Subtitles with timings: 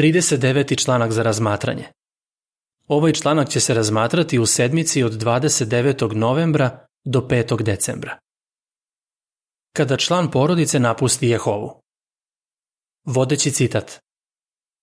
[0.00, 0.84] 39.
[0.84, 1.84] članak za razmatranje.
[2.88, 6.14] Ovaj članak će se razmatrati u sedmici od 29.
[6.14, 7.62] novembra do 5.
[7.62, 8.18] decembra.
[9.76, 11.80] Kada član porodice napusti Jehovu.
[13.06, 14.00] Vodeći citat.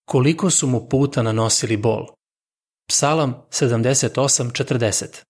[0.05, 2.07] Koliko su mu puta nanosili bol.
[2.87, 5.23] Psalam 78.40.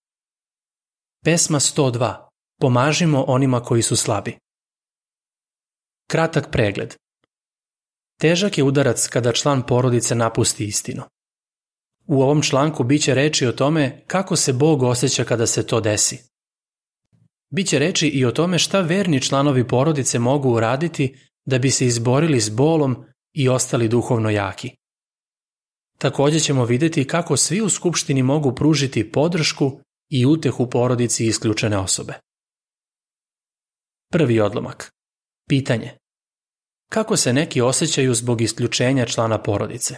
[1.25, 2.27] Pesma 102.
[2.59, 4.37] Pomažimo onima koji su slabi.
[6.09, 6.95] Kratak pregled.
[8.19, 11.03] Težak je udarac kada član porodice napusti istinu.
[12.07, 16.19] U ovom članku biće reči o tome kako se Bog osjeća kada se to desi.
[17.49, 22.39] Biće reči i o tome šta verni članovi porodice mogu uraditi da bi se izborili
[22.39, 24.71] s bolom i ostali duhovno jaki.
[25.97, 32.13] Takođe ćemo videti kako svi u skupštini mogu pružiti podršku i utehu porodici isključene osobe.
[34.11, 34.91] Prvi odlomak.
[35.49, 35.97] Pitanje.
[36.89, 39.95] Kako se neki osjećaju zbog isključenja člana porodice?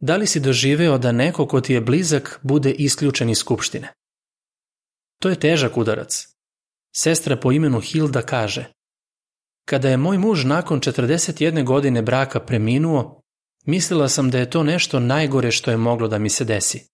[0.00, 3.92] Da li si doživeo da neko ko ti je blizak bude isključen iz skupštine?
[5.22, 6.28] To je težak udarac.
[6.96, 8.64] Sestra po imenu Hilda kaže
[9.68, 13.22] Kada je moj muž nakon 41 godine braka preminuo,
[13.66, 16.86] mislila sam da je to nešto najgore što je moglo da mi se desi.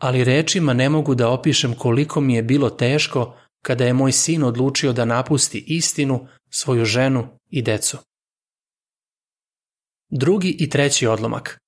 [0.00, 4.44] Ali rečima ne mogu da opišem koliko mi je bilo teško kada je moj sin
[4.44, 7.98] odlučio da napusti istinu, svoju ženu i decu.
[10.10, 11.58] Drugi i treći odlomak.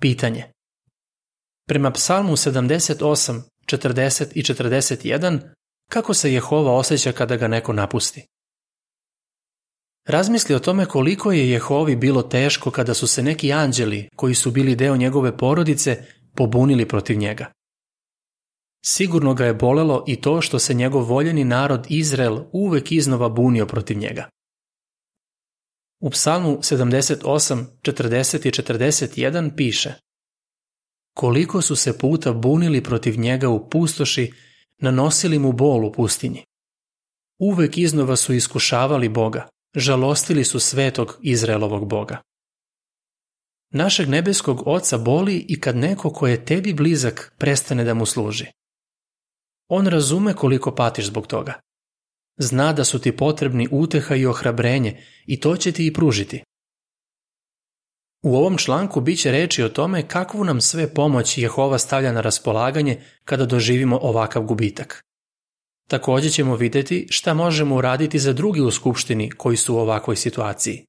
[0.00, 0.52] Pitanje.
[1.68, 5.40] Prema psalmu 78, 40 i 41,
[5.90, 8.26] kako se Jehova osjeća kada ga neko napusti?
[10.06, 14.50] Razmisli o tome koliko je Jehovi bilo teško kada su se neki anđeli, koji su
[14.50, 17.52] bili deo njegove porodice, pobunili protiv njega.
[18.86, 23.66] Sigurno ga je bolelo i to što se njegov voljeni narod Izrael uvek iznova bunio
[23.66, 24.28] protiv njega.
[26.00, 29.94] U psalmu 78, 40 i 41 piše
[31.14, 34.32] Koliko su se puta bunili protiv njega u pustoši,
[34.78, 36.44] nanosili mu bol u pustinji.
[37.38, 42.20] Uvek iznova su iskušavali Boga, žalostili su svetog Izraelovog Boga.
[43.70, 48.46] Našeg nebeskog oca boli i kad neko ko je tebi blizak prestane da mu služi.
[49.76, 51.54] On razume koliko patiš zbog toga.
[52.38, 56.42] Zna da su ti potrebni uteha i ohrabrenje i to će ti i pružiti.
[58.22, 63.00] U ovom članku biće reči o tome kakvu nam sve pomoć Jehova stavlja na raspolaganje
[63.24, 65.02] kada doživimo ovakav gubitak.
[65.88, 70.84] Takođe ćemo videti šta možemo uraditi za drugi u skupštini koji su u ovakvoj situaciji.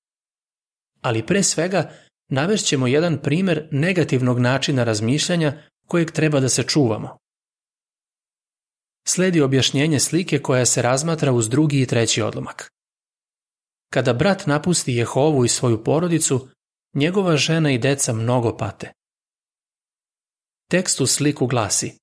[1.01, 1.91] Ali pre svega
[2.29, 5.53] navešćemo jedan primer negativnog načina razmišljanja
[5.87, 7.24] kojeg treba da se čuvamo.
[9.07, 12.71] Sledi objašnjenje slike koja se razmatra uz drugi i treći odlomak.
[13.93, 16.47] Kada brat napusti Jehovu i svoju porodicu,
[16.93, 18.91] njegova žena i deca mnogo pate.
[20.69, 21.97] Tekst u sliku glasi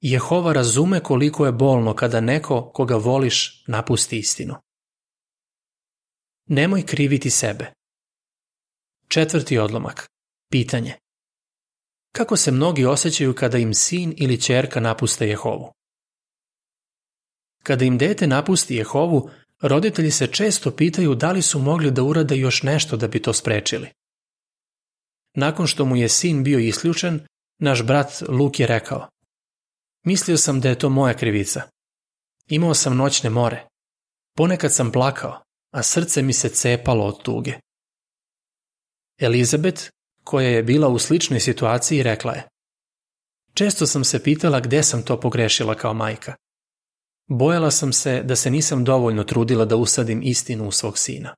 [0.00, 4.54] Jehova razume koliko je bolno kada neko koga voliš napusti istinu.
[6.46, 7.72] Nemoj kriviti sebe.
[9.08, 10.08] Četvrti odlomak.
[10.50, 10.94] Pitanje.
[12.12, 15.72] Kako se mnogi osjećaju kada im sin ili čerka napuste Jehovu?
[17.64, 19.30] Kada im dete napusti Jehovu,
[19.60, 23.32] roditelji se često pitaju da li su mogli da urade još nešto da bi to
[23.32, 23.88] sprečili.
[25.34, 27.26] Nakon što mu je sin bio isključen,
[27.58, 29.08] naš brat Luk je rekao
[30.04, 31.62] Mislio sam da je to moja krivica.
[32.48, 33.66] Imao sam noćne more.
[34.36, 37.52] Ponekad sam plakao, a srce mi se cepalo od tuge.
[39.18, 39.90] Elizabet,
[40.24, 42.48] koja je bila u sličnoj situaciji, rekla je
[43.54, 46.34] Često sam se pitala gde sam to pogrešila kao majka.
[47.26, 51.34] Bojala sam se da se nisam dovoljno trudila da usadim istinu u svog sina.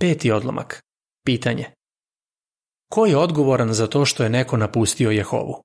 [0.00, 0.82] Peti odlomak.
[1.24, 1.70] Pitanje.
[2.90, 5.62] Ko je odgovoran za to što je neko napustio Jehovu?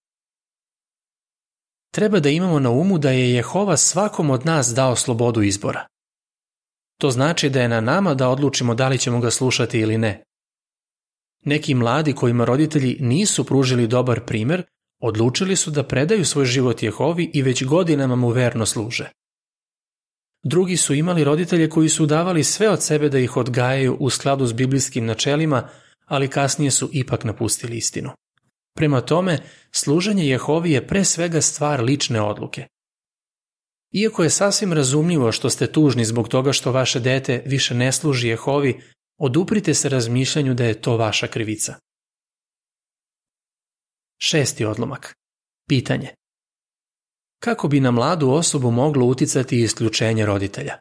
[1.92, 5.88] Treba da imamo na umu da je Jehova svakom od nas dao slobodu izbora.
[6.98, 10.24] To znači da je na nama da odlučimo da li ćemo ga slušati ili ne.
[11.46, 14.64] Neki mladi kojima roditelji nisu pružili dobar primer
[15.02, 19.10] Odlučili su da predaju svoj život Jehovi i već godinama mu verno služe.
[20.44, 24.46] Drugi su imali roditelje koji su davali sve od sebe da ih odgajaju u skladu
[24.46, 25.70] s biblijskim načelima,
[26.06, 28.10] ali kasnije su ipak napustili istinu.
[28.76, 29.40] Prema tome,
[29.72, 32.68] služenje Jehovi je pre svega stvar lične odluke.
[33.92, 38.28] Iako je sasvim razumljivo što ste tužni zbog toga što vaše dete više ne služi
[38.28, 38.82] Jehovi,
[39.18, 41.76] oduprite se razmišljanju da je to vaša krivica.
[44.24, 45.16] Šesti odlomak.
[45.70, 46.10] Pitanje.
[47.40, 50.80] Kako bi na mladu osobu moglo uticati isključenje roditelja?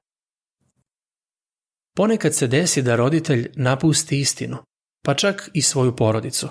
[1.96, 4.58] Ponekad se desi da roditelj napusti istinu,
[5.04, 6.48] pa čak i svoju porodicu.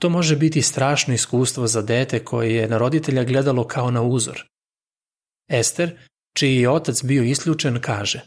[0.00, 4.46] To može biti strašno iskustvo za dete koje je na roditelja gledalo kao na uzor.
[5.48, 5.98] Ester,
[6.36, 8.20] čiji je otac bio isključen, kaže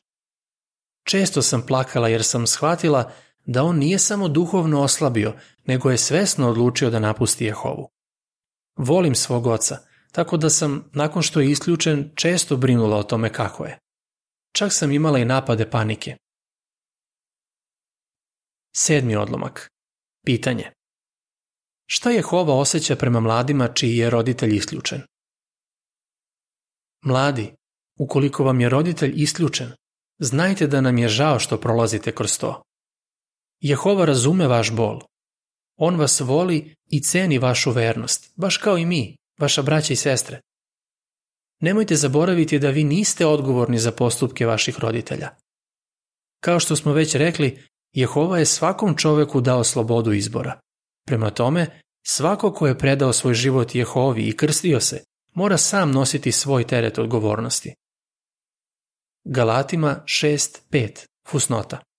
[1.03, 3.11] Često sam plakala jer sam shvatila
[3.45, 5.33] da on nije samo duhovno oslabio,
[5.65, 7.89] nego je svesno odlučio da napusti Jehovu.
[8.77, 9.77] Volim svog oca,
[10.11, 13.79] tako da sam, nakon što je isključen, često brinula o tome kako je.
[14.53, 16.17] Čak sam imala i napade panike.
[18.75, 19.69] Sedmi odlomak.
[20.25, 20.71] Pitanje.
[21.85, 25.01] Šta Jehova osjeća prema mladima čiji je roditelj isključen?
[27.05, 27.53] Mladi,
[27.99, 29.71] ukoliko vam je roditelj isključen,
[30.19, 32.63] znajte da nam je žao što prolazite kroz to.
[33.61, 34.99] Jehova razume vaš bol.
[35.77, 40.41] On vas voli i ceni vašu vernost, baš kao i mi, vaša braća i sestre.
[41.59, 45.29] Nemojte zaboraviti da vi niste odgovorni za postupke vaših roditelja.
[46.43, 47.63] Kao što smo već rekli,
[47.93, 50.59] Jehova je svakom čoveku dao slobodu izbora.
[51.07, 55.03] Prema tome, svako ko je predao svoj život Jehovi i krstio se,
[55.33, 57.73] mora sam nositi svoj teret odgovornosti.
[59.23, 61.90] Galatima 6.5 Fusnota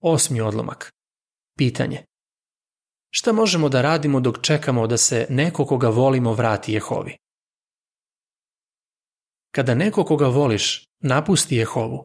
[0.00, 0.92] Osmi odlomak
[1.58, 2.04] Pitanje
[3.10, 7.16] Šta možemo da radimo dok čekamo da se neko koga volimo vrati Jehovi?
[9.54, 12.04] Kada neko koga voliš napusti Jehovu,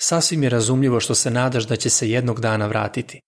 [0.00, 3.20] sasvim je razumljivo što se nadaš da će se jednog dana vratiti.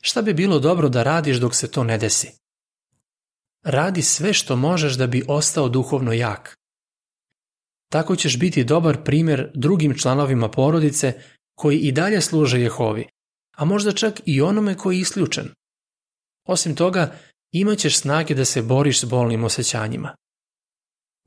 [0.00, 2.32] Šta bi bilo dobro da radiš dok se to ne desi?
[3.64, 6.56] Radi sve što možeš da bi ostao duhovno jak.
[7.88, 11.20] Tako ćeš biti dobar primjer drugim članovima porodice
[11.62, 13.06] koji i dalje služe Jehovi,
[13.56, 15.48] a možda čak i onome koji je isključen.
[16.44, 17.14] Osim toga,
[17.52, 20.16] imaćeš snage da se boriš s bolnim osjećanjima.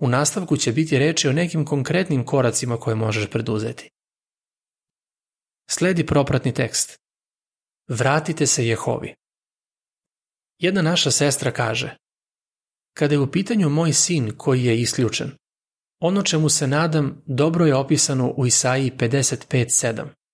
[0.01, 3.89] U nastavku će biti reči o nekim konkretnim koracima koje možeš preduzeti.
[5.69, 6.99] Sledi propratni tekst.
[7.87, 9.15] Vratite se Jehovi.
[10.59, 11.95] Jedna naša sestra kaže
[12.93, 15.31] Kada je u pitanju moj sin koji je isključen,
[15.99, 20.24] ono čemu se nadam dobro je opisano u Isaiji 55.7.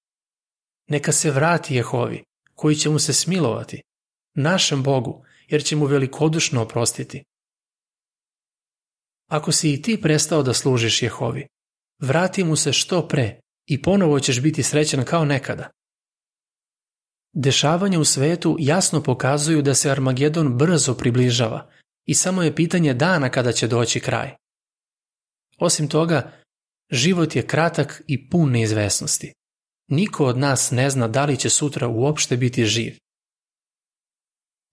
[0.92, 2.24] Neka se vrati Jehovi,
[2.56, 3.82] koji će mu se smilovati,
[4.36, 7.24] našem Bogu, jer će mu velikodušno oprostiti.
[9.28, 11.48] Ako si i ti prestao da služiš Jehovi,
[12.02, 15.70] vrati mu se što pre i ponovo ćeš biti srećan kao nekada.
[17.34, 21.70] Dešavanja u svetu jasno pokazuju da se Armagedon brzo približava
[22.06, 24.36] i samo je pitanje dana kada će doći kraj.
[25.58, 26.32] Osim toga,
[26.90, 29.34] život je kratak i pun neizvesnosti.
[29.92, 32.98] Niko od nas ne zna da li će sutra uopšte biti živ.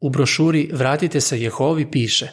[0.01, 2.29] U brošuri Vratite se Jehovi piše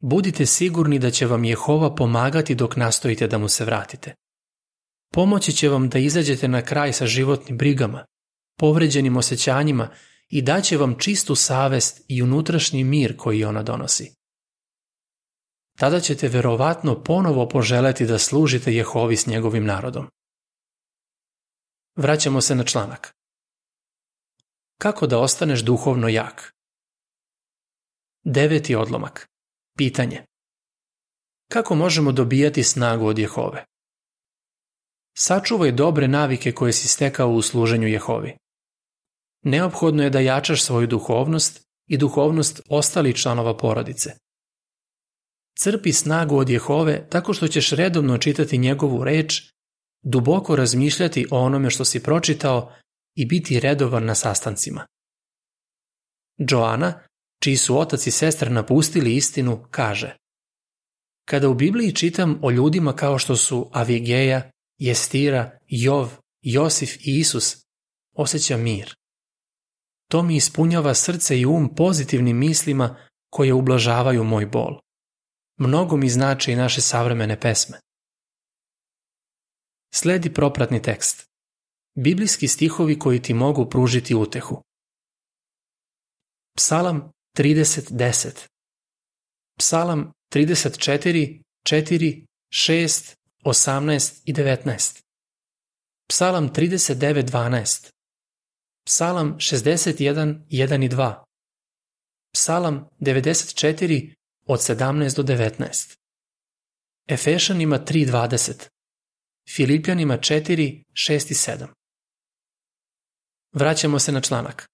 [0.00, 4.14] Budite sigurni da će vam Jehova pomagati dok nastojite da mu se vratite.
[5.14, 8.04] Pomoći će vam da izađete na kraj sa životnim brigama,
[8.58, 9.90] povređenim osjećanjima
[10.28, 14.12] i daće vam čistu savest i unutrašnji mir koji ona donosi.
[15.78, 20.06] Tada ćete verovatno ponovo poželeti da služite Jehovi s njegovim narodom.
[21.96, 23.14] Vraćamo se na članak.
[24.78, 26.52] Kako da ostaneš duhovno jak?
[28.24, 29.28] Deveti odlomak.
[29.76, 30.24] Pitanje.
[31.50, 33.64] Kako možemo dobijati snagu od Jehove?
[35.16, 38.36] Sačuvaj dobre navike koje si stekao u služenju Jehovi.
[39.42, 44.10] Neophodno je da jačaš svoju duhovnost i duhovnost ostalih članova porodice.
[45.58, 49.51] Crpi snagu od Jehove tako što ćeš redovno čitati njegovu reč,
[50.02, 52.72] duboko razmišljati o onome što si pročitao
[53.14, 54.86] i biti redovan na sastancima.
[56.38, 57.00] Joana,
[57.42, 60.16] čiji su otac i sestra napustili istinu, kaže
[61.24, 66.10] Kada u Bibliji čitam o ljudima kao što su Avigeja, Jestira, Jov,
[66.42, 67.56] Josif i Isus,
[68.16, 68.94] osjećam mir.
[70.08, 72.96] To mi ispunjava srce i um pozitivnim mislima
[73.30, 74.78] koje ublažavaju moj bol.
[75.58, 77.78] Mnogo mi znači i naše savremene pesme.
[79.94, 81.26] Sledi propratni tekst.
[81.94, 84.62] Biblijski stihovi koji ti mogu pružiti utehu.
[86.56, 88.48] Psalam 30.10
[89.58, 95.02] Psalam 34, 4, 6, 18 i 19
[96.08, 97.90] Psalam 39.12
[98.86, 101.24] Psalam 61, 1 i 2
[102.34, 104.14] Psalam 94
[104.46, 105.96] od 17 do 19
[107.08, 108.68] Efešanima 3.20
[109.50, 111.66] Filipljanima 4, 6 i 7
[113.52, 114.66] Vraćamo se na članak.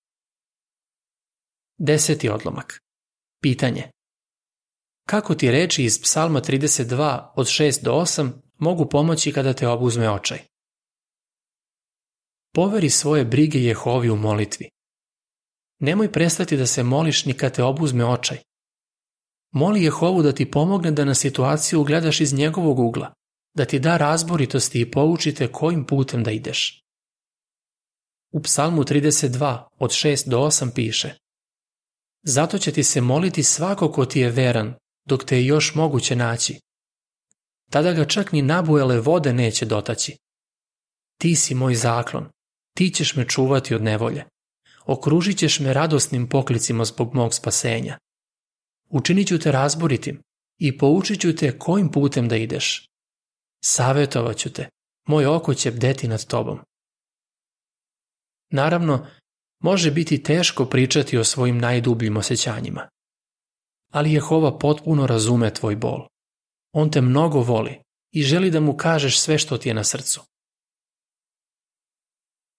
[1.78, 2.78] Deseti odlomak.
[3.42, 3.90] Pitanje.
[5.08, 10.10] Kako ti reči iz psalma 32 od 6 do 8 mogu pomoći kada te obuzme
[10.10, 10.48] očaj?
[12.58, 14.68] poveri svoje brige Jehovi u molitvi.
[15.80, 18.38] Nemoj prestati da se moliš ni kad te obuzme očaj.
[19.52, 23.12] Moli Jehovu da ti pomogne da na situaciju gledaš iz njegovog ugla,
[23.58, 26.82] da ti da razboritosti i poučite kojim putem da ideš.
[28.32, 31.14] U psalmu 32 od 6 do 8 piše
[32.22, 34.74] Zato će ti se moliti svako ko ti je veran,
[35.04, 36.60] dok te je još moguće naći.
[37.70, 40.16] Tada ga čak ni nabujale vode neće dotaći.
[41.20, 42.28] Ti si moj zaklon,
[42.76, 44.24] ti ćeš me čuvati od nevolje.
[44.86, 47.98] Okružit ćeš me radosnim poklicima zbog mog spasenja.
[48.90, 50.22] Učinit ću te razboritim
[50.58, 52.88] i poučit ću te kojim putem da ideš.
[53.64, 54.68] Savetovat ću te,
[55.08, 56.58] moj oko će bdeti nad tobom.
[58.50, 59.06] Naravno,
[59.60, 62.88] može biti teško pričati o svojim najdubljim osjećanjima.
[63.92, 66.06] Ali Jehova potpuno razume tvoj bol.
[66.72, 67.80] On te mnogo voli
[68.12, 70.20] i želi da mu kažeš sve što ti je na srcu.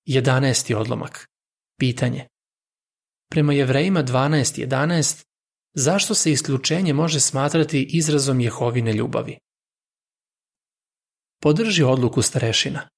[0.07, 0.75] 11.
[0.75, 1.27] odlomak.
[1.79, 2.27] Pitanje.
[3.31, 5.23] Prema Jevrejima 12.11,
[5.73, 9.37] zašto se isključenje može smatrati izrazom Jehovine ljubavi?
[11.41, 12.89] Podrži odluku starešina.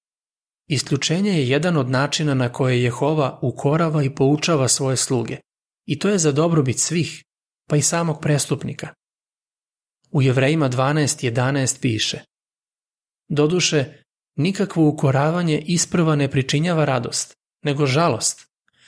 [0.68, 5.38] Isključenje je jedan od načina na koje Jehova ukorava i poučava svoje sluge.
[5.86, 7.24] I to je za dobrobit svih,
[7.70, 8.94] pa i samog prestupnika.
[10.12, 12.20] U Jevrejima 12.11 piše
[13.30, 14.04] Doduše,
[14.36, 17.34] nikakvo ukoravanje isprva ne pričinjava radost,
[17.64, 18.46] nego žalost,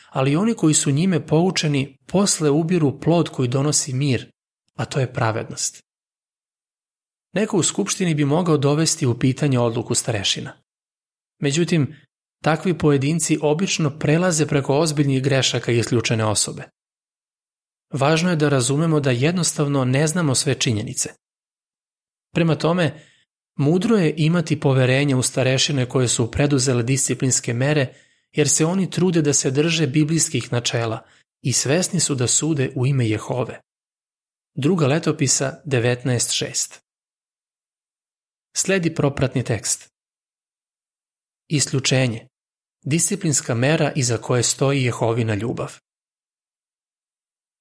[0.10, 4.32] ali oni koji su njime poučeni posle ubiru plod koji donosi mir,
[4.76, 5.84] a to je pravednost.
[7.34, 10.54] Neko u skupštini bi mogao dovesti u pitanje odluku starešina.
[11.40, 11.96] Međutim,
[12.44, 16.64] takvi pojedinci obično prelaze preko ozbiljnih grešaka i isključene osobe.
[17.94, 21.10] Važno je da razumemo da jednostavno ne znamo sve činjenice.
[22.34, 23.04] Prema tome,
[23.58, 27.94] mudro je imati poverenje u starešine koje su preduzele disciplinske mere
[28.32, 31.06] jer se oni trude da se drže biblijskih načela
[31.42, 33.60] i svesni su da sude u ime Jehove.
[34.56, 36.83] Druga letopisa 19.6
[38.56, 39.90] Sledi propratni tekst.
[41.48, 42.28] Isključenje.
[42.86, 45.78] Disciplinska mera iza koje stoji Jehovina ljubav.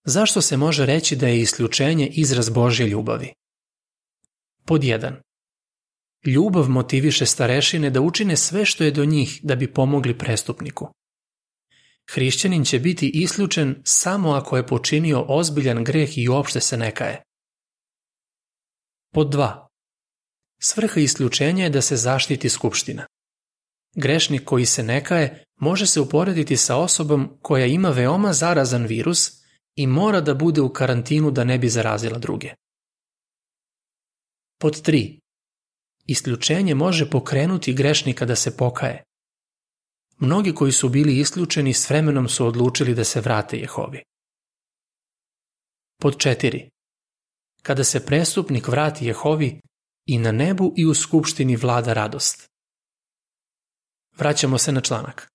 [0.04, 3.32] Zašto se može reći da je isključenje izraz Božje ljubavi?
[4.66, 5.14] Pod 1.
[6.26, 10.88] Ljubav motiviše starešine da učine sve što je do njih da bi pomogli prestupniku.
[12.10, 17.22] Hrišćanin će biti isključen samo ako je počinio ozbiljan greh i uopšte se nekaje.
[19.14, 19.61] Pod 2.
[20.64, 23.06] Svrha isključenja je da se zaštiti skupština.
[23.96, 29.42] Grešnik koji se nekaje može se uporediti sa osobom koja ima veoma zarazan virus
[29.76, 32.54] i mora da bude u karantinu da ne bi zarazila druge.
[34.60, 35.18] Pod 3.
[36.06, 39.02] Isključenje može pokrenuti grešnika da se pokaje.
[40.18, 44.02] Mnogi koji su bili isključeni s vremenom su odlučili da se vrate Jehovi.
[46.00, 46.68] Pod 4.
[47.62, 49.60] Kada se prestupnik vrati Jehovi,
[50.06, 52.48] i na nebu i u skupštini vlada radost.
[54.18, 55.28] Vraćamo se na članak.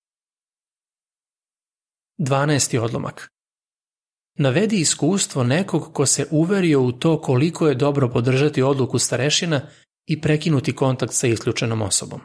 [2.18, 2.78] 12.
[2.78, 3.28] odlomak.
[4.38, 9.60] Navedi iskustvo nekog ko se uverio u to koliko je dobro podržati odluku starešina
[10.06, 12.20] i prekinuti kontakt sa isključenom osobom.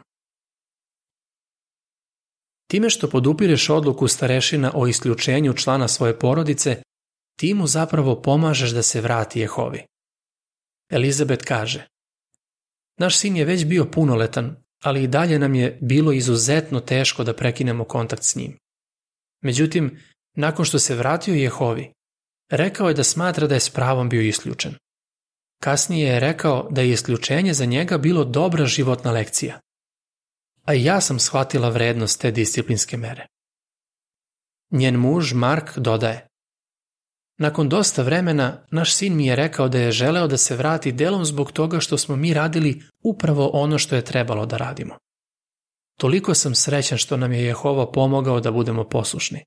[2.70, 6.82] Time što podupireš odluku starešina o isključenju člana svoje porodice,
[7.38, 9.84] ti mu zapravo pomažeš da se vrati Jehovi.
[10.90, 11.86] Elizabet kaže,
[12.98, 17.36] Naš sin je već bio punoletan, ali i dalje nam je bilo izuzetno teško da
[17.36, 18.58] prekinemo kontakt s njim.
[19.42, 19.98] Međutim,
[20.36, 21.92] nakon što se vratio Jehovi,
[22.50, 24.74] rekao je da smatra da je s pravom bio isključen.
[25.62, 29.60] Kasnije je rekao da je isključenje za njega bilo dobra životna lekcija.
[30.64, 33.26] A ja sam shvatila vrednost te disciplinske mere.
[34.70, 36.26] Njen muž Mark dodaje
[37.38, 41.24] Nakon dosta vremena, naš sin mi je rekao da je želeo da se vrati delom
[41.24, 44.98] zbog toga što smo mi radili upravo ono što je trebalo da radimo.
[45.98, 49.44] Toliko sam srećan što nam je Jehova pomogao da budemo poslušni.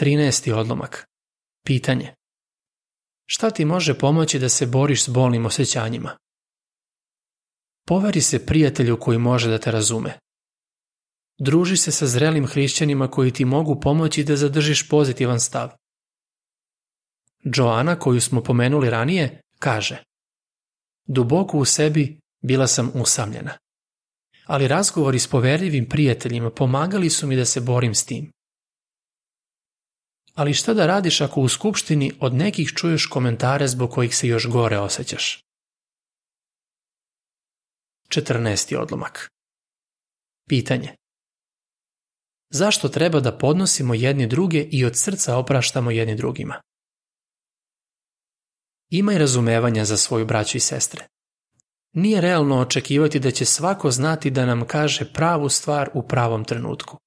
[0.00, 0.52] 13.
[0.52, 1.06] odlomak.
[1.66, 2.14] Pitanje.
[3.26, 6.16] Šta ti može pomoći da se boriš s bolnim osjećanjima?
[7.86, 10.18] Poveri se prijatelju koji može da te razume.
[11.38, 15.70] Druži se sa zrelim hrišćanima koji ti mogu pomoći da zadržiš pozitivan stav.
[17.44, 20.02] Joana, koju smo pomenuli ranije, kaže
[21.06, 23.58] Duboko u sebi bila sam usamljena.
[24.46, 28.32] Ali razgovori s poverljivim prijateljima pomagali su mi da se borim s tim.
[30.34, 34.46] Ali šta da radiš ako u skupštini od nekih čuješ komentare zbog kojih se još
[34.46, 35.42] gore osjećaš?
[38.08, 38.76] 14.
[38.76, 39.28] odlomak
[40.48, 40.94] Pitanje.
[42.50, 46.60] Zašto treba da podnosimo jedni druge i od srca opraštamo jedni drugima?
[48.90, 51.06] Imaj razumevanja za svoju braću i sestre.
[51.92, 56.98] Nije realno očekivati da će svako znati da nam kaže pravu stvar u pravom trenutku.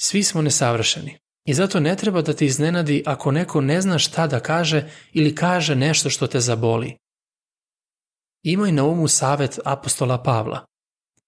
[0.00, 4.26] Svi smo nesavršeni i zato ne treba da te iznenadi ako neko ne zna šta
[4.26, 6.96] da kaže ili kaže nešto što te zaboli.
[8.42, 10.64] Imaj na umu savet apostola Pavla.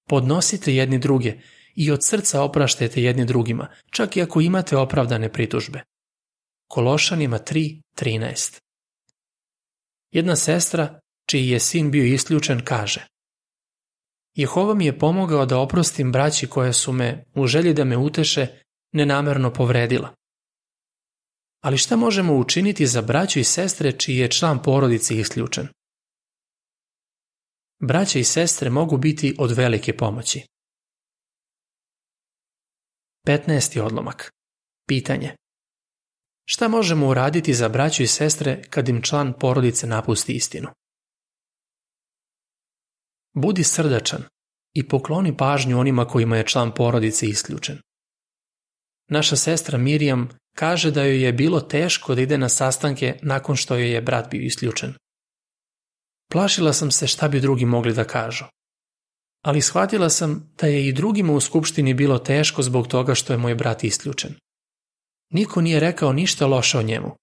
[0.08, 1.40] Podnosite jedni druge
[1.74, 5.82] i od srca opraštajte jedni drugima, čak i ako imate opravdane pritužbe.
[6.68, 8.60] Kološanima 3.13
[10.10, 13.06] Jedna sestra, čiji je sin bio isključen, kaže
[14.34, 18.46] Jehova mi je pomogao da oprostim braći koje su me, u želji da me uteše,
[18.92, 20.14] nenamerno povredila.
[21.60, 25.68] Ali šta možemo učiniti za braću i sestre čiji je član porodice isključen?
[27.80, 30.42] Braće i sestre mogu biti od velike pomoći.
[33.28, 33.80] 15.
[33.80, 34.32] odlomak.
[34.88, 35.36] Pitanje.
[36.44, 40.68] Šta možemo uraditi za braću i sestre kad im član porodice napusti istinu?
[43.34, 44.22] Budi srdačan
[44.74, 47.78] i pokloni pažnju onima kojima je član porodice isključen.
[49.08, 53.74] Naša sestra Mirjam kaže da joj je bilo teško da ide na sastanke nakon što
[53.74, 54.94] joj je brat bio isključen.
[56.32, 58.44] Plašila sam se šta bi drugi mogli da kažu.
[59.44, 63.38] Ali shvatila sam da je i drugima u skupštini bilo teško zbog toga što je
[63.38, 64.34] moj brat isključen.
[65.30, 67.16] Niko nije rekao ništa loše o njemu.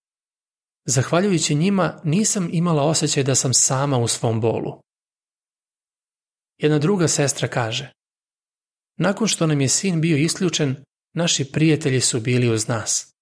[0.86, 4.82] Zahvaljujući njima nisam imala osjećaj da sam sama u svom bolu.
[6.58, 7.92] Jedna druga sestra kaže
[8.98, 10.76] Nakon što nam je sin bio isključen,
[11.14, 13.14] naši prijatelji su bili uz nas.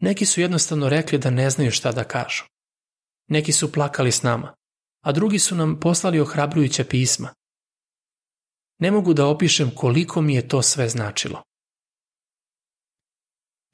[0.00, 2.44] Neki su jednostavno rekli da ne znaju šta da kažu.
[3.28, 4.54] Neki su plakali s nama,
[5.04, 7.34] a drugi su nam poslali ohrabrujuća pisma.
[8.82, 11.42] Ne mogu da opišem koliko mi je to sve značilo.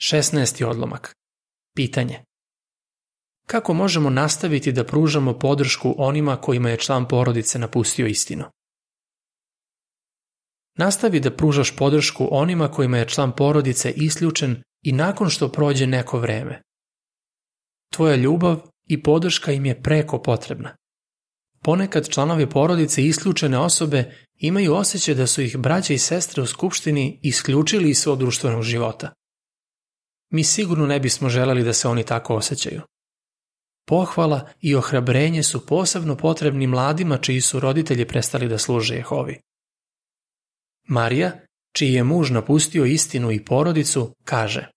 [0.01, 0.65] 16.
[0.65, 1.15] odlomak.
[1.77, 2.25] Pitanje.
[3.47, 8.45] Kako možemo nastaviti da pružamo podršku onima kojima je član porodice napustio istinu?
[10.79, 16.19] Nastavi da pružaš podršku onima kojima je član porodice isključen i nakon što prođe neko
[16.19, 16.63] vreme.
[17.93, 20.77] Tvoja ljubav i podrška im je preko potrebna.
[21.63, 27.21] Ponekad članovi porodice isključene osobe imaju osjećaj da su ih braća i sestre u skupštini
[27.23, 29.13] isključili iz svog društvenog života.
[30.31, 32.81] Mi sigurno ne bismo želeli da se oni tako osjećaju.
[33.87, 39.41] Pohvala i ohrabrenje su posebno potrebni mladima čiji su roditelji prestali da služe Jehovi.
[40.89, 41.33] Marija,
[41.73, 44.71] čiji je muž napustio istinu i porodicu, kaže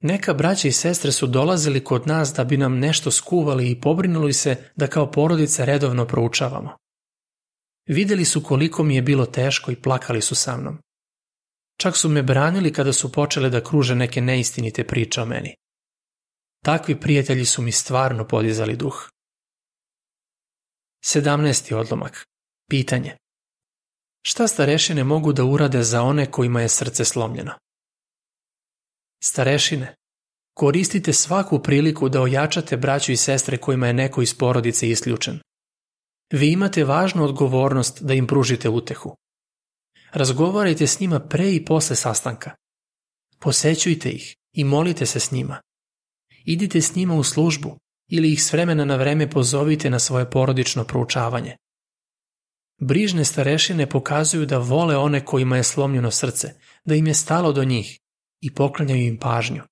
[0.00, 4.32] Neka braća i sestre su dolazili kod nas da bi nam nešto skuvali i pobrinuli
[4.32, 6.83] se da kao porodica redovno proučavamo.
[7.86, 10.78] Videli su koliko mi je bilo teško i plakali su sa mnom.
[11.80, 15.54] Čak su me branili kada su počele da kruže neke neistinite priče o meni.
[16.64, 19.08] Takvi prijatelji su mi stvarno podizali duh.
[21.04, 21.74] 17.
[21.74, 22.24] odlomak.
[22.70, 23.16] Pitanje.
[24.26, 27.52] Šta starešine mogu da urade za one kojima je srce slomljeno?
[29.22, 29.94] Starešine,
[30.54, 35.40] koristite svaku priliku da ojačate braću i sestre kojima je neko iz porodice isključen.
[36.32, 39.16] Vi imate važnu odgovornost da im pružite utehu.
[40.12, 42.54] Razgovarajte s njima pre i posle sastanka.
[43.38, 45.60] Posećujte ih i molite se s njima.
[46.44, 50.84] Idite s njima u službu ili ih s vremena na vreme pozovite na svoje porodično
[50.84, 51.56] proučavanje.
[52.80, 57.64] Brižne starešine pokazuju da vole one kojima je slomljeno srce, da im je stalo do
[57.64, 57.98] njih
[58.40, 59.62] i poklanjaju im pažnju.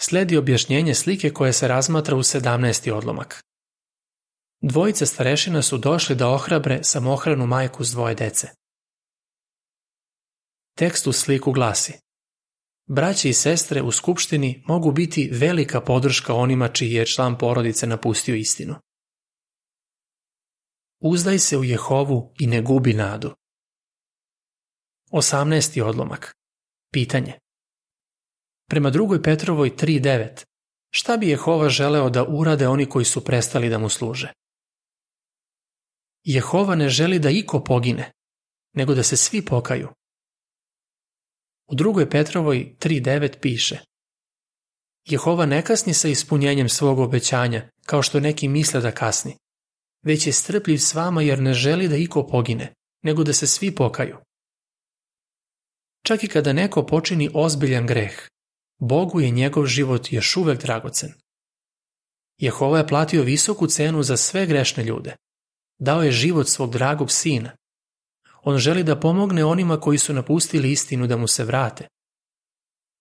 [0.00, 2.92] Sledi objašnjenje slike koje se razmatra u 17.
[2.92, 3.42] odlomak.
[4.62, 8.48] Dvojice starešina su došli da ohrabre samohranu majku s dvoje dece.
[10.76, 11.92] Tekst u sliku glasi
[12.86, 18.34] Braći i sestre u skupštini mogu biti velika podrška onima čiji je član porodice napustio
[18.34, 18.74] istinu.
[21.00, 23.34] Uzdaj se u Jehovu i ne gubi nadu.
[25.10, 25.82] 18.
[25.82, 26.34] odlomak.
[26.92, 27.38] Pitanje.
[28.68, 30.44] Prema drugoj Petrovoj 3.9.
[30.90, 34.32] Šta bi Jehova želeo da urade oni koji su prestali da mu služe?
[36.24, 38.12] Jehova ne želi da iko pogine,
[38.74, 39.88] nego da se svi pokaju.
[41.66, 43.78] U drugoj Petrovoj 3.9 piše
[45.04, 49.36] Jehova ne kasni sa ispunjenjem svog obećanja, kao što neki misle da kasni,
[50.02, 53.74] već je strpljiv s vama jer ne želi da iko pogine, nego da se svi
[53.74, 54.16] pokaju.
[56.04, 58.28] Čak i kada neko počini ozbiljan greh,
[58.78, 61.12] Bogu je njegov život još uvek dragocen.
[62.38, 65.16] Jehova je platio visoku cenu za sve grešne ljude.
[65.84, 67.50] Dao je život svog dragog sina.
[68.42, 71.88] on želi da pomogne onima koji su napustili istinu da mu se vrate.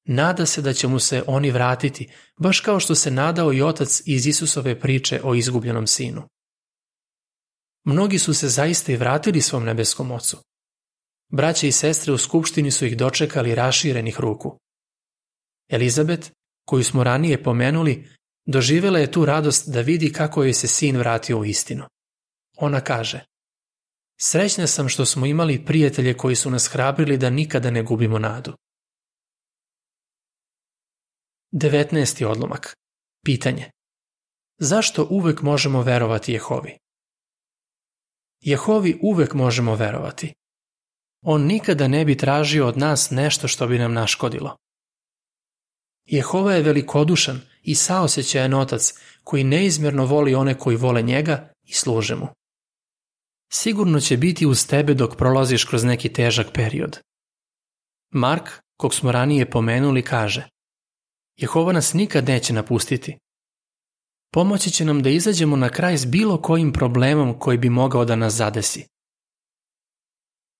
[0.05, 4.01] Nada se da će mu se oni vratiti, baš kao što se nadao i otac
[4.05, 6.27] iz Isusove priče o izgubljenom sinu.
[7.85, 10.37] Mnogi su se zaista i vratili svom nebeskom ocu.
[11.29, 14.59] Braće i sestre u skupštini su ih dočekali raširenih ruku.
[15.69, 16.31] Elizabet,
[16.65, 18.07] koju smo ranije pomenuli,
[18.45, 21.85] doživjela je tu radost da vidi kako joj se sin vratio u istinu.
[22.61, 23.23] Ona kaže,
[24.23, 28.53] Srećna sam što smo imali prijatelje koji su nas hrabrili da nikada ne gubimo nadu.
[31.53, 32.25] 19.
[32.25, 32.75] odlomak.
[33.25, 33.71] Pitanje.
[34.57, 36.77] Zašto uvek možemo verovati Jehovi?
[38.39, 40.33] Jehovi uvek možemo verovati.
[41.21, 44.57] On nikada ne bi tražio od nas nešto što bi nam naškodilo.
[46.05, 48.93] Jehova je velikodušan i saosećajan otac
[49.23, 52.27] koji neizmjerno voli one koji vole njega i služe mu.
[53.53, 56.99] Sigurno će biti uz tebe dok prolaziš kroz neki težak period.
[58.13, 60.47] Mark, kog smo ranije pomenuli, kaže
[61.37, 63.17] Jehova nas nikad neće napustiti.
[64.33, 68.15] Pomoći će nam da izađemo na kraj s bilo kojim problemom koji bi mogao da
[68.15, 68.87] nas zadesi.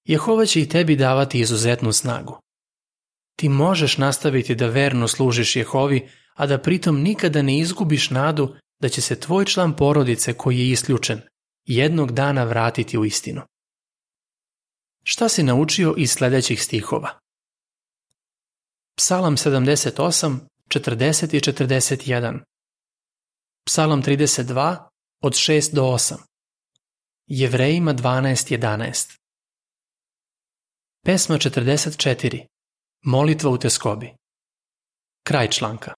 [0.06, 2.40] Jehova će i tebi davati izuzetnu snagu.
[3.36, 8.90] Ti možeš nastaviti da verno služiš Jehovi, a da pritom nikada ne izgubiš nadu da
[8.90, 11.22] će se tvoj član porodice koji je isključen
[11.66, 13.42] jednog dana vratiti u istinu.
[15.04, 17.20] Šta si naučio iz sledećih stihova?
[18.96, 22.40] Psalam 78, 40 i 41.
[23.66, 24.78] Psalam 32,
[25.22, 26.16] od 6 do 8.
[27.28, 29.18] Jevrejima 12.11.
[31.06, 32.46] Pesma 44.
[33.04, 34.14] Molitva u teskobi.
[35.24, 35.90] Kraj članka.